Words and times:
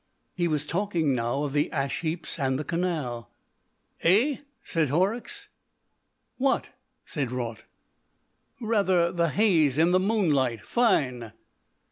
He 0.33 0.47
was 0.47 0.65
talking 0.65 1.13
now 1.13 1.43
of 1.43 1.53
the 1.53 1.71
ash 1.71 1.99
heaps 2.01 2.39
and 2.39 2.57
the 2.57 2.63
canal. 2.63 3.29
"Eigh?" 4.03 4.39
said 4.63 4.89
Horrocks. 4.89 5.47
"What?" 6.39 6.69
said 7.05 7.31
Raut. 7.31 7.65
"Rather! 8.59 9.11
The 9.11 9.29
haze 9.29 9.77
in 9.77 9.91
the 9.91 9.99
moonlight. 9.99 10.61
Fine!" 10.61 11.33